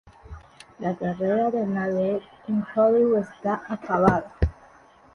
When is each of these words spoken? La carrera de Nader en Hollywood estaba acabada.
La 0.85 0.93
carrera 0.95 1.51
de 1.51 1.63
Nader 1.67 2.23
en 2.47 2.65
Hollywood 2.75 3.19
estaba 3.19 3.61
acabada. 3.69 4.33